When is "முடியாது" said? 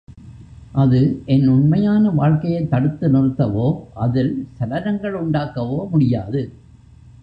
5.89-6.41